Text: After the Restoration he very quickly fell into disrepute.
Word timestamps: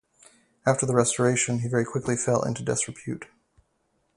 After 0.65 0.87
the 0.87 0.95
Restoration 0.95 1.59
he 1.59 1.67
very 1.67 1.85
quickly 1.85 2.17
fell 2.17 2.41
into 2.41 2.63
disrepute. 2.63 3.25